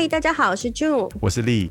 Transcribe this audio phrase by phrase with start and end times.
[0.00, 1.70] 嗨，大家好，我是 June，我是丽。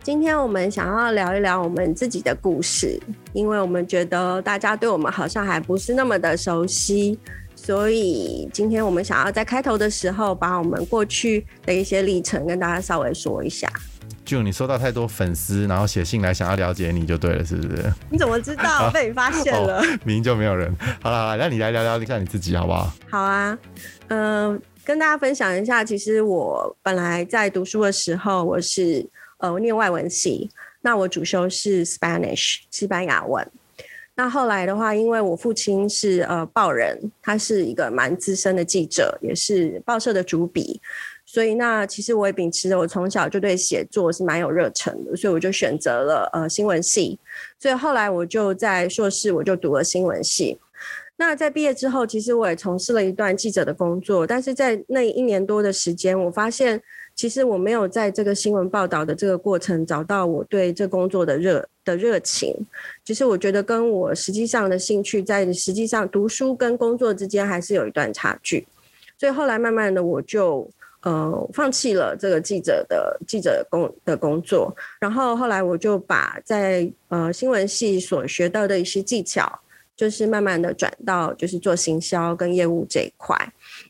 [0.00, 2.96] 今天我们想要聊一聊我们自己的故事，
[3.32, 7.18] 因为我们觉得大家对我们好像还不是那么的熟悉，
[7.56, 13.68] 所以今天我们想要在开头的时候把我们过去的一些历程跟大家稍微说一下。
[14.24, 17.92] 就你收到太多粉丝，然后写信来想要了解你就对了，是不是？
[18.08, 19.82] 你怎么知道 被你发现了？
[20.04, 20.72] 明明就没有人。
[21.02, 22.92] 好了好了，那你来聊聊一下你自己好不好？
[23.10, 23.58] 好啊，
[24.06, 29.04] 嗯、呃，跟大家分享一下，其实我本来在读书的时候，我是
[29.38, 30.48] 呃念外文系，
[30.82, 33.44] 那我主修是 Spanish 西班牙文。
[34.14, 40.80] 那后来的话，因为我父亲是呃报人，他是一个蛮资深的记者，也是报社的主笔。
[41.24, 47.18] 所以那其实我也秉持着我从小就对写作是蛮有热忱的，所以我就选择了呃新闻系。
[47.58, 50.56] 所以后来我就在硕士我就读了新闻系。
[51.16, 56.80] 那在毕业之后，其实我也从事了一段记者的工作，但是在那一年多的时间，我发现
[57.14, 62.54] 其实我没有在这个新闻报道的这个过程找到我对这工作的热的热情。
[63.04, 68.66] 其实我觉得跟我实际上的兴趣在实际上读书跟工作之间还是有一段差距。
[69.18, 70.68] 所以后来慢慢的我就。
[71.02, 79.46] 呃，放弃了这个记者的记者工的工作，然后后来我就把在呃新闻系所学到的一些技巧，
[79.96, 83.36] 就是慢慢的转到就是做行销跟业务这一块。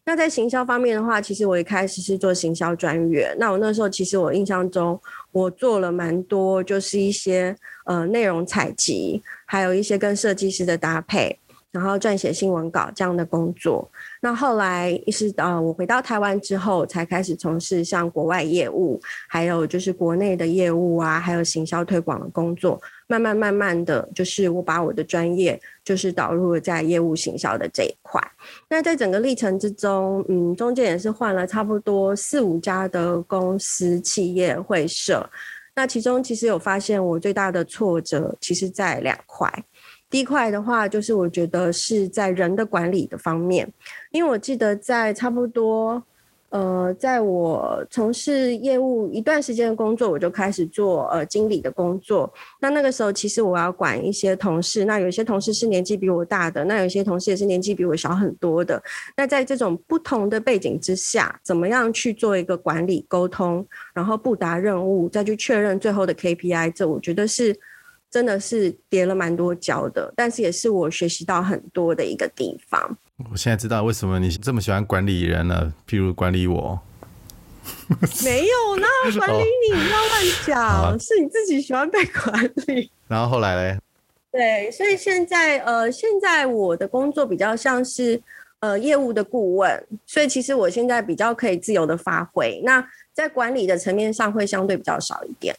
[0.04, 3.34] 那在行销方面的话，其实我一开始是做行销专员。
[3.38, 4.98] 那我那时候其实我印象中，
[5.32, 11.38] 我做了蛮多，就是一些呃内容采集，还有一些跟设计师的搭配。
[11.76, 13.86] 然后撰写新闻稿这样的工作，
[14.22, 22.80] 那后来一直到我回到台湾之后，才开始从事像国外业务，还有就是国内的业务啊，还有行销推广的工作。
[23.08, 28.20] 慢慢慢慢的就是我把我的专业就是导入了在业务行销的这一块。
[28.68, 35.28] 那在整个历程之中，嗯，中间也是换了差不多四五家的公司、企业、会社。
[35.76, 39.52] 那其中其实有发现我最大的挫折，其实在两块。
[40.08, 43.70] 第一块的话，就是我觉得是在人的管理的方面，
[44.12, 46.00] 因为我记得在差不多，
[46.50, 52.32] 呃，在我从事业务一段时间的工作，我就开始做呃经理的工作。
[52.60, 58.80] 那那个时候，其实我要管一些同事，那有些同事是年纪比我大的，那有些同事也是年纪比我小很多的。
[59.16, 67.58] 那在这种不同的背景之下，怎么样去做一个管理沟通，然后布达任务，再去确认最后的 KPI，这我觉得是。
[68.10, 72.96] 真的是跌了蛮多跤的，但是也是我学习到很多的一个地方。
[73.30, 76.80] 我现在知道为什么你这么喜欢管理人了，譬如管理我。
[78.24, 82.90] 没有那，管理你不要乱讲，是你自己喜欢被管理。
[83.08, 83.78] 然后后来嘞？
[84.30, 88.20] 对，所以现在呃，现在我的工作比较像是
[88.60, 92.60] 呃业务的顾问，所以其实我现在比较可以自由的发挥。
[92.64, 95.56] 那在管理的层面上会相对比较少一点。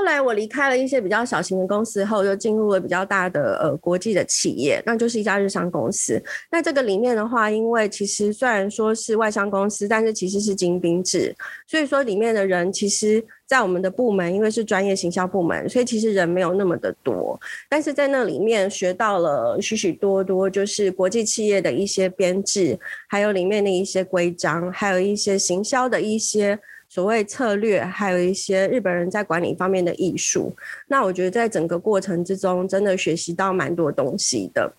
[0.00, 6.18] 后来我离开了一些比较小型的公司后，又进入了比较大的呃国际的企业，那就是一家日商公司。
[6.50, 17.38] 那这个里面的话，因为其实虽然说是外商公司，但是其实是精兵制，所以说里面的人其实，在我们的部门，因为是专业行销部门，所以其实人没有那么的多。
[17.68, 26.58] 但是在那里面学到了许许多多，就是国际企业的一些编制，还有里面的一些规章，还有一些行销的一些。
[26.90, 30.52] 所谓策略，还有一些日本人在管理方面的艺术。
[30.88, 34.72] 那我觉得在整个过程之中，真的学习到蛮多东西的。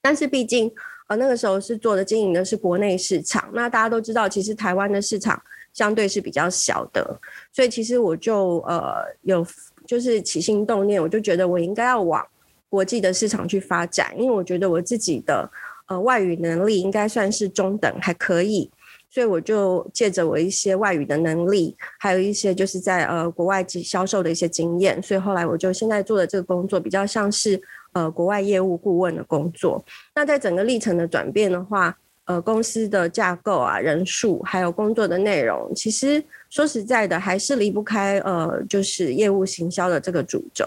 [0.00, 0.72] 但是毕竟，
[1.08, 3.50] 呃，那个时候是做的经营的是国内市场。
[3.52, 7.18] 那大家都知道，其实台湾的市场相对是比较小的，
[7.52, 9.44] 所以其实我就呃有
[9.84, 12.24] 就是起心动念，我就觉得我应该要往
[12.68, 15.50] 国际的市场去发展，因为我觉得我自己的
[15.86, 18.70] 呃外语能力应该算是中等，还可以。
[19.14, 29.84] 所以我就借着我一些外语的能力，还有一些就是在呃国外销售的一些经验，所以后来我就现在做的这个工作比较像是呃国外业务顾问的工作。
[30.16, 36.20] 那在整个历程的转变的话，呃公司的架构啊、人数还有工作的内容，其实
[36.50, 40.66] 说实在的还是离不开呃就是业务行销的这个主轴。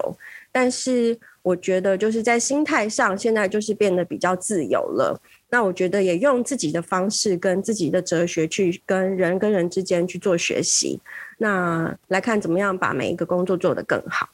[0.53, 5.19] 但是我觉得就是在心态上，现在就是变得比较自由了。
[5.49, 10.99] 那我觉得也用自己的方式跟自己的哲学去跟人跟人之间去做学习，
[11.38, 14.27] 那来看怎么样把每一个工作做得更好。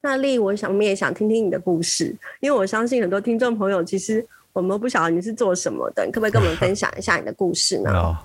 [0.00, 7.90] 那丽，我想我们也想听听你的故事，因为我相信很多听众朋友其实我们都不晓得你是做什么的，你可不可以跟我们分享一下你的故事呢？
[7.96, 8.16] 哦，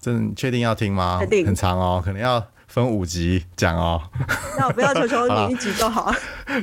[0.00, 1.18] 真确定要听吗？
[1.20, 1.44] 确定。
[1.44, 4.00] 很长哦，可能要分五集讲哦。
[4.56, 6.14] 那我不要求求你 一集就好。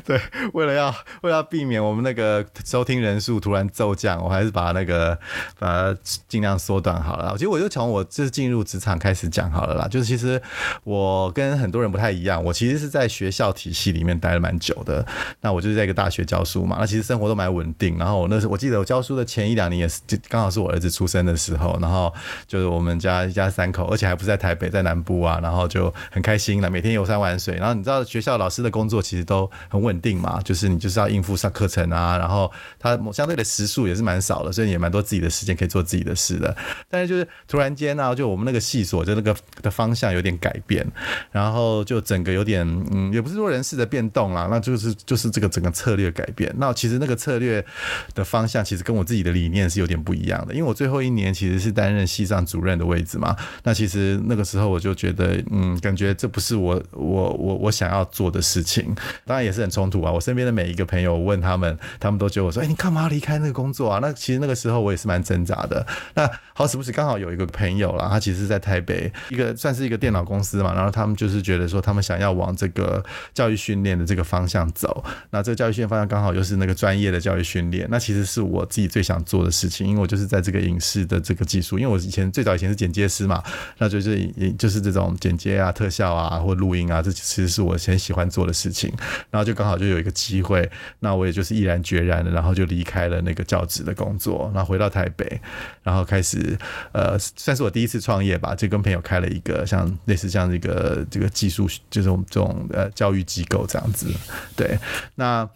[0.05, 0.19] 对，
[0.53, 5.17] 为了要为了要避免我们那个收听人数突然骤降，我还是把那个
[5.59, 5.97] 把它
[6.27, 7.33] 尽量缩短好了。
[7.33, 9.87] 其实我就从我就是进入职场开始讲好了啦。
[9.87, 10.41] 就是其实
[10.83, 15.05] 我跟很多人不太一样，我其实是在学校体系里面待了蛮久的。
[15.41, 17.97] 那我就是在一个大学教书嘛，那其实生活都蛮稳定。
[17.97, 22.13] 然后我那时我记得我教书的前一两年也是就刚好是我儿子出生的时候，然后
[22.47, 27.55] 就是我们家一家三口，而且还不是在台北，在南部啊，然后就很开心了，每天游山玩水。
[27.55, 36.53] 然后你知道学校老师的工作其实都很稳定嘛，就是你就是要应付上课程啊，然后他相对的时数也是蛮少的，所以也蛮多自己的时间可以做自己的事的。
[36.89, 40.85] 但是就是突然间呢、啊，就我们那个系所就那个的方向有点改变，
[41.31, 46.53] 然后就整个有点嗯，也不是说人事的变动啦，那就是就是这个整个策略改变。
[46.57, 47.65] 那其实那个策略
[48.13, 53.33] 的方向其实跟我自己的理念是有点不一样的，因为我最后一年其实是担任系上主任的位置嘛。
[53.63, 58.93] 那其实那个时候我就觉得嗯，感觉这不是我我我我想要做的事情，
[59.25, 60.11] 当然也是很冲突啊。
[60.11, 65.85] 我身边的每一个朋友问他们，他们都觉得我说：“哎、你干嘛离开那个工作啊？”那其实那个时候我也是蛮挣扎的。
[66.15, 73.03] 那好死不死刚好有一个朋友啦，他其实在台北一个算是一个电脑公司嘛，然后他们就是觉得说他们想要往这个
[73.33, 75.03] 教育训练的这个方向走。
[75.31, 83.41] 那这个教育训练方向刚好又是那个专业的教育训练，那其实是我自己最想做的事情，因为我就是在这个影视的这个技术，因为我以前最早以前是剪接师嘛，
[83.77, 84.27] 那就是
[84.57, 88.91] 就是这种剪接啊、特效啊或录音啊，这其实是我很喜欢做的事情。
[89.29, 90.69] 然后就刚好就有一个机会，
[90.99, 95.41] 那我也就是毅然决然的，然后就离开了那个教职的工作，然后回到台北，
[95.83, 96.57] 然后开始
[96.91, 104.07] 呃，算是我第一次创业吧，就跟朋友开了一个像类似像这个这个技术就是我们这种呃教育机构这样子，
[104.55, 104.77] 对，
[105.15, 105.49] 那。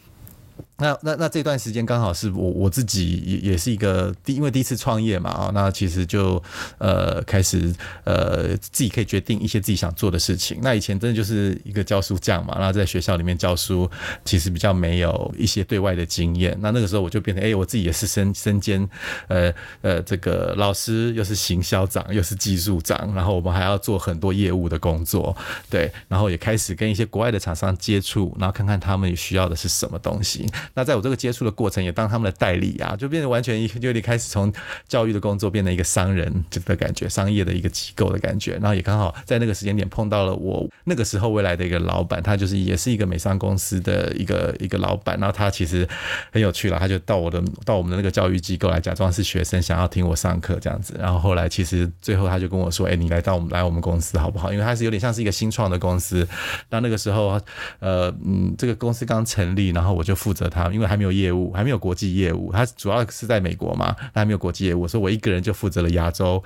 [0.77, 6.41] 那那那这段时间刚好是我我自己也也是一个第因为第一次创业嘛啊，那其实就
[6.77, 7.73] 呃开始
[8.03, 10.59] 呃自己可以决定一些自己想做的事情。
[10.61, 13.89] 那以前真的就是一个教书匠嘛，然后在学校里面教书，
[14.25, 16.57] 其实比较没有一些对外的经验。
[16.59, 18.87] 那那个时候我就变成哎、我自己也是身身兼
[19.27, 25.35] 呃呃这个老师，又是行销长，又是技术长，然后我们还要做很多业务的工作，
[25.69, 30.45] 对，然后也开始跟一些国外的厂商接触，然后看看他们需要的是什么东西。
[30.73, 34.51] 那在我这个接触的过程，也当他们的代理啊，就变成完全一就有点开始从
[34.87, 38.53] 教育的工作变成一个商人这个感觉，商业的一个机构的感觉。
[38.53, 45.19] 然后也刚好在那个时间点碰到了我那个时候未来的一个老板，他就是也是一个美商公司的一个一个老板。
[45.19, 45.87] 然后他其实
[46.31, 50.95] 很有趣了，他就到我的到我们的那个教育机构来，假装是学生，想要听我上课这样子。
[50.99, 56.27] 然后后来其实最后他就跟我说：“哎，你来到我们来我们公司好不好？”因为他是有点像是一个新创的公司。
[56.69, 57.39] 那那个时候，
[57.79, 60.45] 呃嗯，这个公司刚成立，然后我就负责。
[60.55, 66.41] 他因为还没有业务，还没有国际业务，他主要是在美国嘛，他还没有国际业务，所以我一个人就负责了亚洲、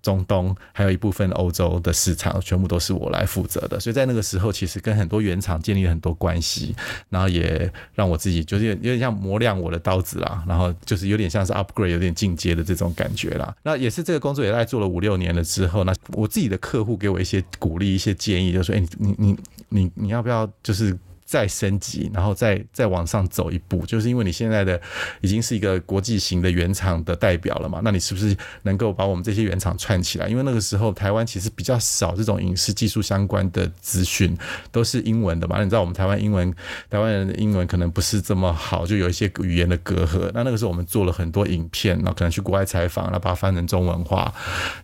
[0.00, 3.80] 中东，还有一部分欧洲的市场，全部都是我来负责的。
[3.80, 6.74] 所以在那个时候，其实跟很多原厂建立了很多关系，
[7.08, 13.52] 然后也让我自己就是有点像磨亮我的刀子啦，然后就是有点像是 upgrade，有点进阶的这种感觉啦。
[13.64, 19.38] 那也是这个工作也在做了五六年了之后，那我自己的客户给我一些鼓励、一些建议，就说：“哎，你你你
[19.68, 20.96] 你你要不要就是？”
[21.30, 24.80] 再升级，然后再再往上走一步，就是因为你现在的
[25.20, 30.26] 已经是一个国际型的原厂的代表了嘛，那你是不是能够把我们这些原厂串起来？
[30.26, 34.36] 因为那个时候台湾其实比较少这种影视技术相关的资讯，
[34.72, 35.62] 都是英文的嘛。
[35.62, 36.52] 你知道我们台湾英文，
[36.90, 40.28] 台湾人的英文可能不是这么好，就有一些语言的隔阂。
[40.34, 44.34] 那那个时候我们做了很多影片，然后可能去国外采访，然后把它翻成中文化，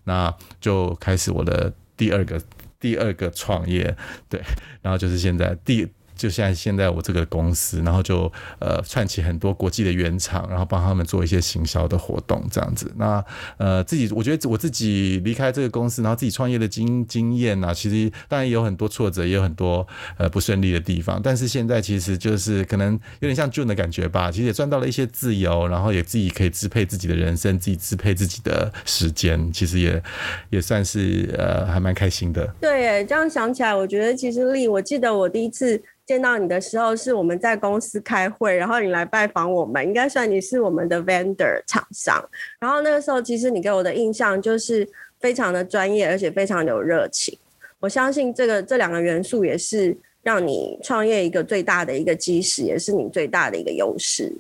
[0.05, 2.41] 那就开始我的第二个
[2.79, 3.97] 第二个创业，
[4.29, 4.41] 对，
[4.81, 5.89] 然后就是现在第。
[6.17, 12.93] 就像现在我这个公司，然后就呃串起很多国际的原厂，然后帮他们做一些行销的活动，这样子。
[12.97, 13.25] 那
[13.59, 21.21] 呃自己我觉得我自己离开这个公司，然后自己创业的经经验啊，其实当然也有很多挫折，也有很多呃不顺利的地方。
[21.23, 30.03] 但是现在其实就是可能有点像 June 的感觉吧，其实也赚到了一些自由，然后也自己可以支配自己的人生，自己支配自己的时间，其实也
[30.51, 32.47] 也算是呃还蛮开心的。
[32.61, 35.83] 对，这样想起来，我觉得其实丽，我记得我第一次。
[36.07, 42.25] 见到你的时候是我们在公司开会，然后你来拜访我们，应该算你是我们的 vendor 厂商。
[42.61, 47.37] 然后那个时候，其实你给我的印象就是非常的专业，而且非常有热情。
[47.81, 54.33] 我相信这个这两个元素也是让你创业一个最大的一个基石，也是你最大的一个优势。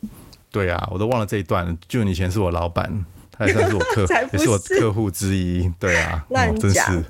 [0.52, 3.04] 对啊，我都忘了这一段，就你以前是我老板。
[3.38, 7.04] 他也算是我客， 也是我客户之一，对啊， 乱讲，真是，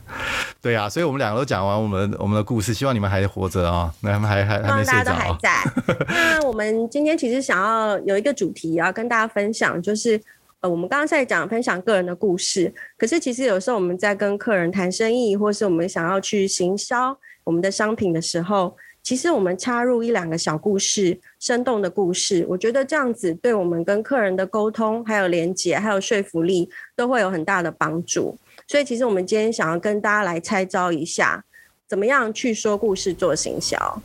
[0.67, 5.63] 对啊，所以我们两个都讲完我们我们的故事，希望你们还活着啊，那他们还还还没睡着，大家都还在。
[6.41, 10.21] 那我们今天其实想要有一个主题要跟大家分享，就是
[10.63, 28.37] 呃，我们刚刚在讲分享个人的故事，可是其实有时候我们在跟客人谈生意，或是我们想要去行销我们的商品的时候，其实我们插入一两个小故事，生动的故事，我觉得这样子对我们跟客人的沟通，还有连接，还有说服力，都会有很大的帮助。
[28.67, 31.45] 所以，其实我们今天想要跟大家来拆招一下，
[31.87, 34.03] 怎么样去说故事做行销。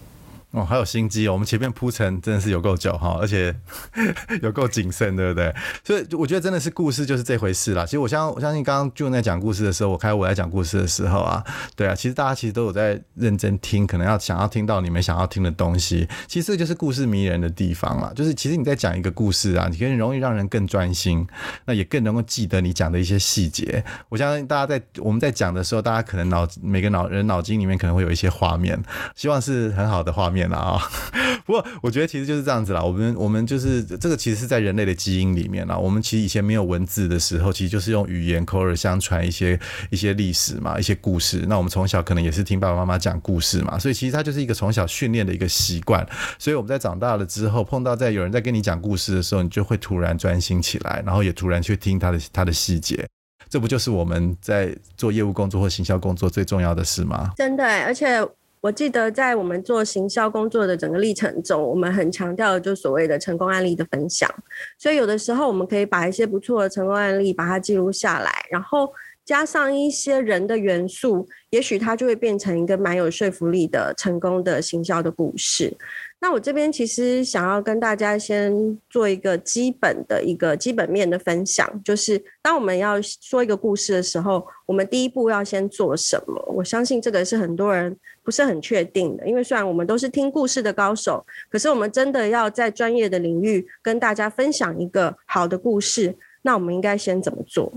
[0.51, 1.31] 哦，还有心机哦！
[1.33, 3.55] 我们前面铺陈真的是有够久哈，而且
[4.43, 5.53] 有够谨慎，对不对？
[5.81, 7.85] 所以我觉得真的是故事就是这回事啦。
[7.85, 11.41] 其实我相我相信，刚刚就在讲故事的时候，我开我在讲故事的时候啊，
[11.77, 16.05] 对啊，其实大家其实都有在认真听，可能要想要听到你们想要听的东西。
[16.27, 21.25] 其实这就是故事迷人的地方啦，就是其实你在讲一个故事啊，你可以容易让人更专心，
[21.63, 23.81] 那也更能够记得你讲的一些细节。
[24.09, 28.77] 我相信大家在我们在讲的时候，大家可能脑每个脑人脑筋里面可能会有一些画面，
[29.15, 30.40] 希望是很好的画面。
[30.49, 30.79] 啊，
[31.45, 32.81] 不过我觉得其实就是这样子啦。
[32.81, 35.77] 我们我们就是这个，其实是在人类的基因里面啦。
[35.77, 41.43] 我们其实以前没有文字的时候，其实就是用语言口耳相传一些一些历史嘛，一些故事。
[41.47, 46.07] 那我们从小可能也是听爸爸妈妈讲故事嘛，所以其实它就是一个从小训练的一个习惯。
[46.39, 53.07] 所以我们在长大了之后，碰到在有人在跟你讲故事的时候，你就会突然专心起来，然后也突然去听他的他的细节。
[53.49, 57.31] 这不就是我们在做业务工作或行销工作最重要的事吗？
[57.35, 58.25] 真的，而且。
[58.61, 64.29] 我记得在我们做行销工作的整个历程中，我们很强调就所谓的成功案例的分享。
[64.77, 68.93] 所以有的时候我们可以把一些不错的成功案例把它记录下来，然后
[69.25, 75.75] 加上一些人的元素，也许它就会变成一个蛮有说服力的成功的行销的故事。
[76.23, 86.39] 那我这边其实想要跟大家先做一个基本的一个基本面的分享，就是当我们要说一个故事的时候，我们第一步要先做什么？
[86.55, 97.73] 我相信这个是很多人不是很确定的，因为虽然我们都是听故事的高手，可是我们真的要在专业的领域跟大家分享一个好的故事，那我们应该先怎么做？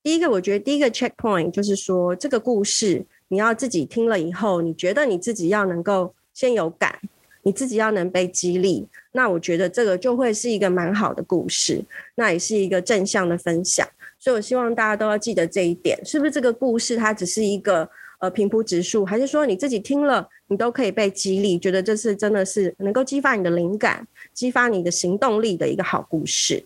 [0.00, 7.00] 第一个，我觉得第一个 checkpoint 就是说，这个故事你要自己听了以后，你觉得你自己要能够先有感。
[7.44, 11.84] 你自己要能被激励，那我觉得这个就会是一个蛮好的故事，
[12.16, 13.86] 那也是一个正向的分享。
[14.18, 26.64] 所以我希望大家都要记得这一点，是不是这个故事它只是一个呃平铺直述，还是说你自己听了你都可以被激励，觉得这是真的是能够激发你的灵感、激发你的行动力的一个好故事。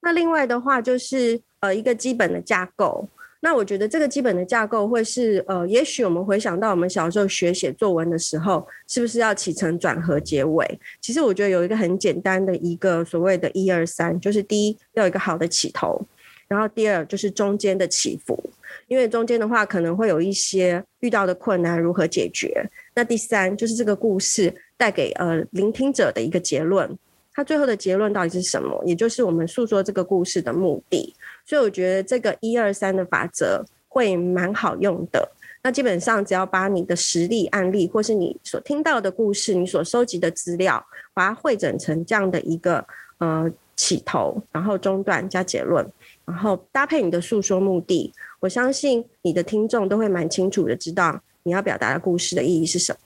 [0.00, 3.06] 那另外的话就是呃一个基本的架构。
[3.44, 10.78] 那我觉得这个基本的架构会是，呃，也许我们回想到我们小时候学写作文的时候，是不是要起承转合结尾？
[11.00, 16.00] 其实我觉得有一个很简单的一个所谓的一二三，就是第一要有一个好的起头，
[16.46, 18.38] 然后第二就是中间的起伏，
[18.86, 22.64] 因为中间的话可能会有一些遇到的困难如何解决。
[22.94, 26.96] 那第三就是这个故事带给呃聆听者的一个结论，
[27.34, 28.82] 它最后的结论到底是什么？
[28.84, 31.14] 也就是我们诉说这个故事的目的。
[31.44, 35.30] 所以我觉得这个一二三的法则会蛮好用的。
[35.64, 40.84] 那基本上只要把你的实例案例，或是你所听到的故事，你所收集的资料，
[41.14, 42.84] 把它汇整成这样的一个
[43.18, 45.86] 呃起头，然后中段加结论，
[46.24, 52.98] 然后搭配你的诉说目的，我相信你的听众都会蛮清楚的知道你要表达的故事的意义是什么。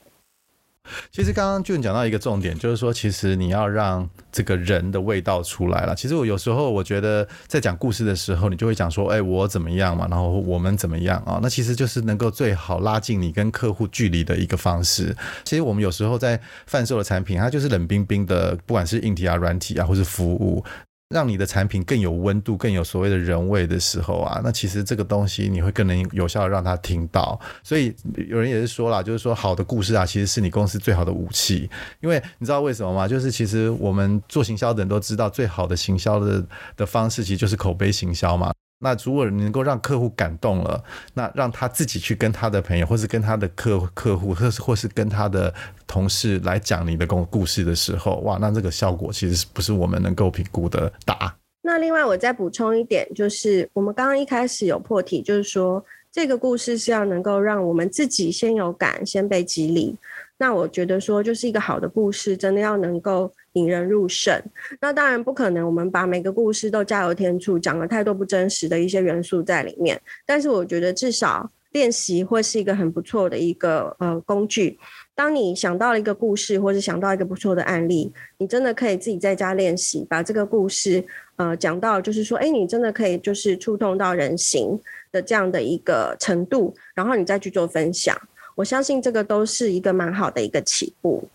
[1.11, 5.95] 其实刚刚就讲到一个重点，就是说，其实你要让这个人的味道出来了。
[5.95, 11.39] 其实我有时候我觉得，在讲故事的时候，你就会讲说，哎，我怎么样嘛，然后我们怎么样啊？
[11.43, 15.17] 那其实就是能够最好拉近你跟客户距离的一个方式。
[15.45, 20.65] 其实我们有时候在贩售的产品，它就是冷冰冰的，不管是硬体啊、软体啊，或是服务。
[21.09, 27.39] 让你的产品更有温度、更有所谓的人味的时候啊，那其实这个东西你会更能有效的让他听到。
[27.63, 27.95] 所以
[28.29, 31.71] 有人也是说了，就是说好的故事啊，其实是你公司最好的武器。
[32.01, 33.07] 因为你知道为什么吗？
[33.07, 36.45] 就是其实我们做行销的人都知道，最好的行销的
[36.77, 38.53] 的方式其实就是口碑行销嘛。
[38.79, 40.83] 那如果能够让客户感动了，
[41.15, 45.53] 那让他自己去跟他的朋友，或是跟他的客客户，或是或是跟他的
[45.87, 51.35] 同事来讲你的故故事的时候，哇，那这个效果其实是不是我们能够评估的大？
[51.63, 59.97] 那另外我再补充一点，就是我们刚刚一开始有破题，就是说这个故事是要能够让我们自己先有感，先被激励。
[60.39, 64.41] 那我觉得说，就是一个好的故事，真的要能够引人入胜。
[64.81, 70.01] 那当然不可能，我们把每个故事都加油添醋，讲了太多不真实的一些元素在里面。
[70.25, 74.79] 但是我觉得至少练习会是一个很不错的一个呃工具。
[75.15, 81.03] 当你想到了一个故事，或者想到一个不错的案例，你真的可以自己在家练习，把这个故事
[81.37, 84.79] 呃讲到，就是说，哎，你真的可以就是触动到人心
[85.11, 88.15] 的这样的一个程度，然后你再去做分享。
[88.55, 91.27] 我相信这个都是一个蛮好的一个起步。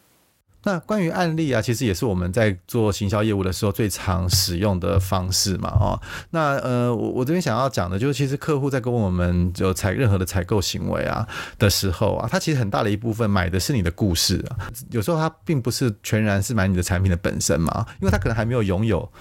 [0.63, 5.99] 那关于案例啊，其实也是我们在做行销业务的时候最常使用的方式嘛，哦，
[6.29, 11.27] 那呃，我我这边想要讲的就是，其实客户在跟我们有采任何的采购行为啊
[11.57, 19.11] 的时候啊，他其实很大的一部分买的是你的故事啊，有时候他并不是全然是买你的产品的本身嘛，因为他可能还没有拥有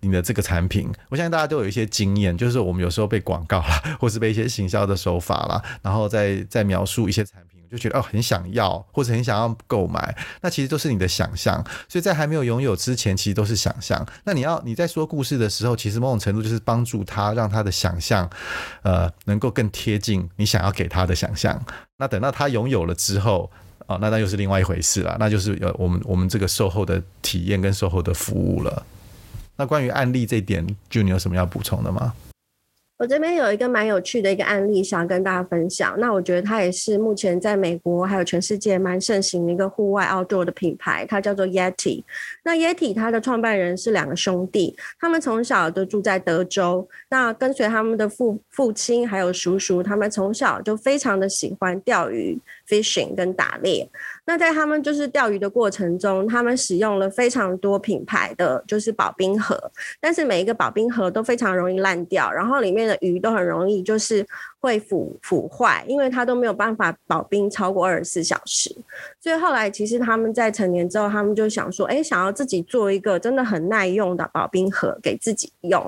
[0.00, 0.90] 你的这个产品。
[1.08, 7.55] 我相信大家都有一些经验，就是我们有时候被广告啦，或是被一些行销的手法啦，然后再再描述一些产品。
[7.70, 11.62] 就觉得哦，很想要，或者很想要购买，那其实都是你的想象。
[11.88, 14.06] 所以在还没有拥有之前，其实都是想象。
[14.24, 18.28] 那你要你在说故事的时候，其实某种程度就是帮助他，让他的想象，
[18.82, 21.60] 呃，能够更贴近你想要给他的想象。
[21.98, 23.50] 那等到他拥有了之后，
[23.86, 25.16] 哦，那那又是另外一回事了。
[25.18, 28.84] 那就是有我们我们这个售后的体验跟售后的服务了。
[29.56, 32.12] 那关于案例这一点就你有什么要补充的吗？
[32.98, 35.94] 我这边有一个蛮有趣的一个案例，想跟大家分享。
[35.98, 42.02] 那我觉得它也是目前在美国还有全世界蛮盛行的一个户外 outdoor 的品牌，它叫做 Yeti。
[42.42, 46.88] 那 Yeti 它的创办人是两个兄弟，他们从小都住在德州。
[47.10, 53.86] 那跟随他们的父父亲还有叔叔，他们从小就非常的喜欢钓鱼 fishing 跟打猎。
[54.26, 59.58] 那在他们就是钓鱼的过程中，他们使用了非常多品牌的就是保冰盒，
[60.00, 64.26] 但是每一个保冰盒都非常容易烂掉，然后里面的鱼都很容易就是。
[64.66, 68.74] 会腐腐坏，因为它都没有办法保冰超过二十四小时。
[69.20, 75.80] 所以后来其实他们在成年之后，他们就想说，哎，想要自己做一个真的很耐用的保冰盒给自己用。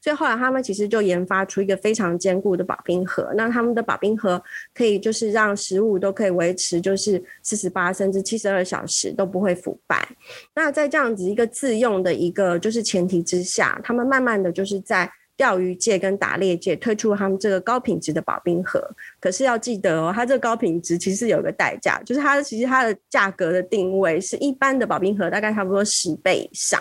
[0.00, 3.32] 所以后来他们其实就研发出一个非常坚固的保冰盒。
[3.34, 4.40] 那他们的保冰盒
[4.72, 10.08] 可以就是让食物都可以维持就是四十八甚至七十二小时都不会腐败。
[10.54, 15.10] 那在这样子一个自用的一个就是前提之下，他们慢慢的就是在。
[15.40, 18.78] 钓鱼界跟打猎界推出他们这个高品质的保冰盒，
[19.18, 26.78] 可是要记得哦，它这个高品质其实有个代价，就是它其实它的价格的定位是一般的保冰盒大概差不多十倍以上，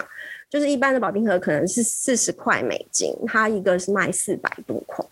[0.50, 5.06] 就是一般的保冰盒可能是四十块美金，它一个是卖四百多块。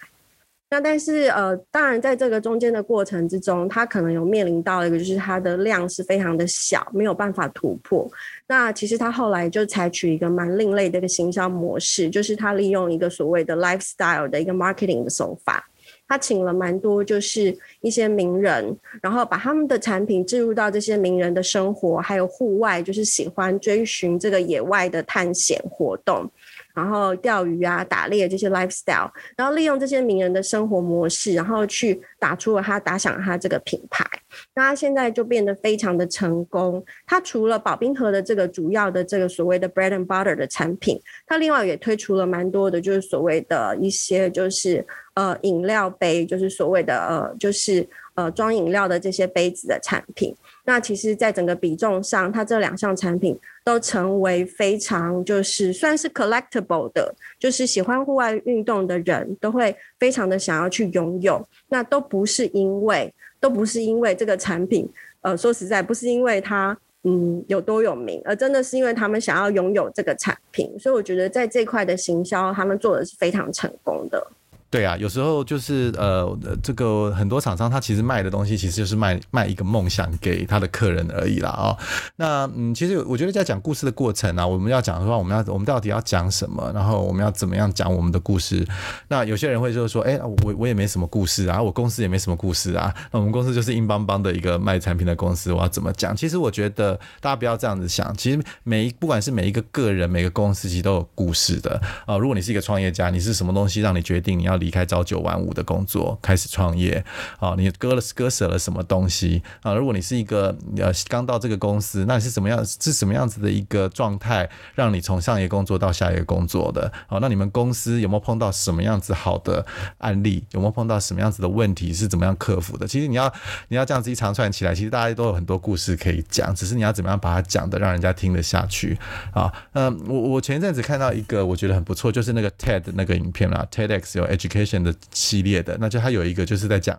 [0.69, 8.09] 那但是呃，当然在这个中间的过程之中，它可能有面临到一个，就是它的量是非常的小，没有办法突破。
[8.47, 15.65] 那其实他后来就采取一个蛮另类的一个行销模式，就是他利用一个所谓的 lifestyle 的一个 marketing 的手法，
[16.05, 26.29] 他请了蛮多就是一些名人，然后把他们的产品置入到这些名人的生活，还有户外，就是喜欢追寻这个野外的探险活动。
[26.77, 34.05] 然后钓鱼啊、打猎这些 lifestyle，然后利用这些名人的生活模式，然后去打出了他打响他这个品牌。
[34.53, 36.83] 那他现在就变得非常的成功。
[37.07, 44.85] 他除了保冰盒的这个主要的这个所谓的 bread and butter 的产品，他另外也推出了蛮多的，就是所谓的一些就是
[45.15, 50.35] 呃饮料杯，就是所谓的呃就是呃装饮料的这些杯子的产品。
[50.65, 61.47] 那其实，在整个比重上，它这两项产品都成为非常就是算是 collectible 的，就是喜欢户外运动的人都会非常的想要去拥有。
[61.69, 64.89] 那都不是因为，都不是因为这个产品，
[65.21, 70.77] 呃，说实在，不是因为它嗯有多有名，而真的是因为他们想要拥有这个产品。
[70.79, 74.27] 所以我觉得在这块的行销，他们做的是非常成功的。
[74.69, 81.77] 对啊，有时候就是呃，这个很多厂商他其实卖的东西其实就是卖卖一个梦想给他的客人而已啦啊、哦。
[82.17, 88.67] 那嗯，其实我觉得在讲故事的过程啊，我们要讲的话，我们要我们到底要讲什么，然后我们要怎么样讲我们的故事。
[89.07, 92.93] 那有些人会就是说，哎，我我也没什么故事啊，我公司也没什么故事啊。
[93.11, 96.13] 那我们公司就是硬邦邦的一个卖产品的公司，我要怎么讲？
[96.13, 107.03] 其实我觉得大家不要这样子想，其实每一不管是每一个个人，每个公司其实都有故事的啊、如果你是一个创业家，你是什么东西让你决定你要离开朝九晚五的工作，开始创业
[107.39, 107.55] 啊？
[107.57, 109.73] 你割了割舍了什么东西啊？
[109.73, 116.91] 如果你是一个呃刚到这个公司，那你是什么样是什么样子的一个状态，让你从上一个工作到下一个工作的？
[117.07, 119.65] 好，那你们公司有没有碰到什么样子好的
[119.99, 120.43] 案例？
[120.51, 121.93] 有没有碰到什么样子的问题？
[121.93, 122.87] 是怎么样克服的？
[122.87, 123.31] 其实你要
[123.69, 128.97] 你要这样子一长串起来，其实大家都有很多故事可以讲，只是你要怎么样把它讲的让人家听得下去
[129.31, 129.51] 啊？
[129.73, 136.97] 嗯，我我前一阵子看到一个我觉得很不错，就是那个 TED 那个影片啦，TEDx 有 H education 的系列的，那就它有一个就是在讲。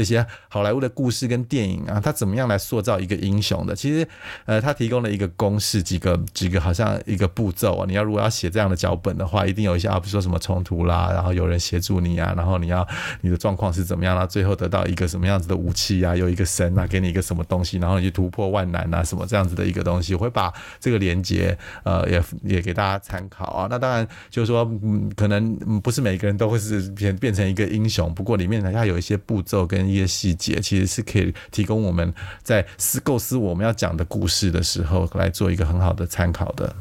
[0.00, 3.76] 这些好莱坞的故事跟电影啊，他怎么样来塑造一个英雄的？
[3.76, 4.08] 其实，
[4.46, 7.84] 呃，他提供了一个公式，几个几个好像一个步骤啊。
[7.86, 12.88] 你要如果要写这样的脚本的话，一定有一些啊，比如说什么冲突啦，然后有人协助你啊，然后你要
[13.20, 23.66] 你的状况是怎么样啦，最后得到一个什么样子的武器啊，有一个神啊，给你一个什么东西，然后你去突破万难啊，什么这样子的一个东西，我会把这个连接呃也也给大家参考啊。
[23.68, 36.74] 那当然就是说，嗯，可能不是每个人都会是变变成一个英雄，不过里面呢，它有一些步骤跟一些细节，其实是可以提供我们在思构思我们要讲的故事的时候来做一个很好的参考的。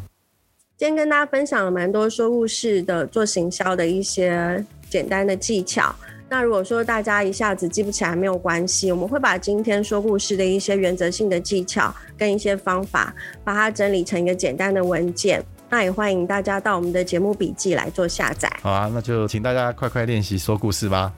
[0.78, 5.94] 今天跟大家分享了蛮多说故事的做行销的一些简单的技巧。
[6.30, 15.44] 那如果说大家一下子记不起来没有关系，我们会把今天说故事的一些原则性的技巧跟一些方法，把它整理成一个简单的文件。
[15.72, 18.50] 那也欢迎大家到我们的节目笔记来做下载。
[18.62, 21.12] 好啊，那就请大家快快练习说故事吧。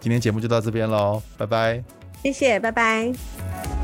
[0.00, 1.82] 今天节目就到这边喽，拜拜。
[2.22, 3.79] 谢谢，拜拜。